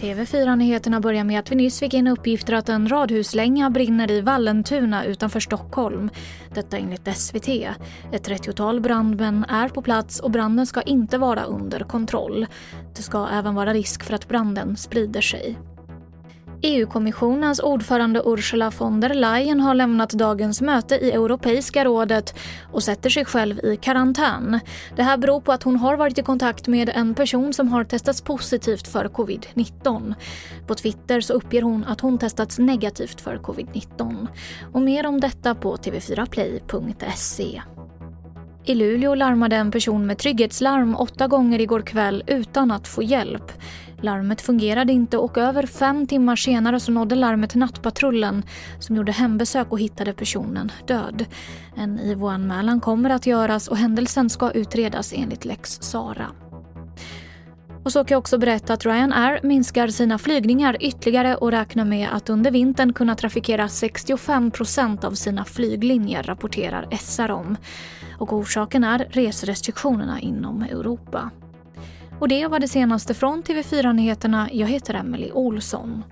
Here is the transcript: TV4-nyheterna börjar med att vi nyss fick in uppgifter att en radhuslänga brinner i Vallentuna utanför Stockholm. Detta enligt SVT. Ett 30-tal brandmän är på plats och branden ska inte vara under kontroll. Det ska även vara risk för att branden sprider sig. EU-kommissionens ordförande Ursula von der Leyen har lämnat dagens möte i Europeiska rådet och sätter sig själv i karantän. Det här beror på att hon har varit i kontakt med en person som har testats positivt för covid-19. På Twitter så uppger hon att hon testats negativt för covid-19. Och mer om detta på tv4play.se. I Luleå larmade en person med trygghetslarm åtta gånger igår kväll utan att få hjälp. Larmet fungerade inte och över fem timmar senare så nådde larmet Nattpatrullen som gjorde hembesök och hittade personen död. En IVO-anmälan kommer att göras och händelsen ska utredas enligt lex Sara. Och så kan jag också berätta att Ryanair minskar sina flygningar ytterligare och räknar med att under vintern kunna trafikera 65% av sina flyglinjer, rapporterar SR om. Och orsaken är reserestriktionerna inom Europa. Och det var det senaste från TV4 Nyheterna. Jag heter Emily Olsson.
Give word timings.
TV4-nyheterna 0.00 1.00
börjar 1.00 1.24
med 1.24 1.38
att 1.38 1.50
vi 1.50 1.56
nyss 1.56 1.80
fick 1.80 1.94
in 1.94 2.06
uppgifter 2.06 2.52
att 2.52 2.68
en 2.68 2.88
radhuslänga 2.88 3.70
brinner 3.70 4.10
i 4.10 4.20
Vallentuna 4.20 5.04
utanför 5.04 5.40
Stockholm. 5.40 6.10
Detta 6.54 6.78
enligt 6.78 7.16
SVT. 7.16 7.48
Ett 8.12 8.28
30-tal 8.28 8.80
brandmän 8.80 9.44
är 9.48 9.68
på 9.68 9.82
plats 9.82 10.20
och 10.20 10.30
branden 10.30 10.66
ska 10.66 10.82
inte 10.82 11.18
vara 11.18 11.44
under 11.44 11.80
kontroll. 11.80 12.46
Det 12.96 13.02
ska 13.02 13.28
även 13.32 13.54
vara 13.54 13.74
risk 13.74 14.02
för 14.02 14.14
att 14.14 14.28
branden 14.28 14.76
sprider 14.76 15.20
sig. 15.20 15.58
EU-kommissionens 16.62 17.60
ordförande 17.60 18.22
Ursula 18.24 18.72
von 18.78 19.00
der 19.00 19.14
Leyen 19.14 19.60
har 19.60 19.74
lämnat 19.74 20.10
dagens 20.10 20.60
möte 20.60 20.94
i 20.94 21.10
Europeiska 21.10 21.84
rådet 21.84 22.34
och 22.72 22.82
sätter 22.82 23.10
sig 23.10 23.24
själv 23.24 23.58
i 23.64 23.76
karantän. 23.76 24.60
Det 24.96 25.02
här 25.02 25.16
beror 25.16 25.40
på 25.40 25.52
att 25.52 25.62
hon 25.62 25.76
har 25.76 25.96
varit 25.96 26.18
i 26.18 26.22
kontakt 26.22 26.68
med 26.68 26.90
en 26.94 27.14
person 27.14 27.52
som 27.52 27.68
har 27.68 27.84
testats 27.84 28.22
positivt 28.22 28.88
för 28.88 29.04
covid-19. 29.04 30.14
På 30.66 30.74
Twitter 30.74 31.20
så 31.20 31.34
uppger 31.34 31.62
hon 31.62 31.84
att 31.84 32.00
hon 32.00 32.18
testats 32.18 32.58
negativt 32.58 33.20
för 33.20 33.36
covid-19. 33.36 34.26
Och 34.72 34.82
mer 34.82 35.06
om 35.06 35.20
detta 35.20 35.54
på 35.54 35.76
tv4play.se. 35.76 37.62
I 38.68 38.74
Luleå 38.74 39.14
larmade 39.14 39.56
en 39.56 39.70
person 39.70 40.06
med 40.06 40.18
trygghetslarm 40.18 40.96
åtta 40.96 41.26
gånger 41.26 41.60
igår 41.60 41.80
kväll 41.80 42.24
utan 42.26 42.70
att 42.70 42.88
få 42.88 43.02
hjälp. 43.02 43.52
Larmet 44.02 44.40
fungerade 44.40 44.92
inte 44.92 45.18
och 45.18 45.38
över 45.38 45.66
fem 45.66 46.06
timmar 46.06 46.36
senare 46.36 46.80
så 46.80 46.92
nådde 46.92 47.14
larmet 47.14 47.54
Nattpatrullen 47.54 48.42
som 48.80 48.96
gjorde 48.96 49.12
hembesök 49.12 49.72
och 49.72 49.80
hittade 49.80 50.12
personen 50.12 50.72
död. 50.86 51.24
En 51.76 52.00
IVO-anmälan 52.00 52.80
kommer 52.80 53.10
att 53.10 53.26
göras 53.26 53.68
och 53.68 53.76
händelsen 53.76 54.30
ska 54.30 54.50
utredas 54.50 55.12
enligt 55.16 55.44
lex 55.44 55.78
Sara. 55.80 56.26
Och 57.86 57.92
så 57.92 58.04
kan 58.04 58.14
jag 58.14 58.18
också 58.18 58.38
berätta 58.38 58.72
att 58.72 58.86
Ryanair 58.86 59.40
minskar 59.42 59.88
sina 59.88 60.18
flygningar 60.18 60.76
ytterligare 60.80 61.36
och 61.36 61.50
räknar 61.50 61.84
med 61.84 62.08
att 62.12 62.30
under 62.30 62.50
vintern 62.50 62.92
kunna 62.92 63.14
trafikera 63.14 63.66
65% 63.66 65.04
av 65.04 65.12
sina 65.12 65.44
flyglinjer, 65.44 66.22
rapporterar 66.22 66.88
SR 67.00 67.30
om. 67.30 67.56
Och 68.18 68.32
orsaken 68.32 68.84
är 68.84 69.06
reserestriktionerna 69.10 70.20
inom 70.20 70.62
Europa. 70.62 71.30
Och 72.18 72.28
det 72.28 72.46
var 72.46 72.58
det 72.58 72.68
senaste 72.68 73.14
från 73.14 73.42
TV4 73.42 73.92
Nyheterna. 73.92 74.48
Jag 74.52 74.66
heter 74.66 74.94
Emily 74.94 75.30
Olsson. 75.32 76.04